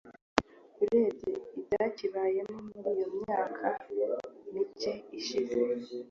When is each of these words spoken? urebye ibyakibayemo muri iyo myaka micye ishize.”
urebye 0.83 1.31
ibyakibayemo 1.59 2.57
muri 2.69 2.89
iyo 2.95 3.07
myaka 3.19 3.67
micye 4.51 4.91
ishize.” 5.19 5.57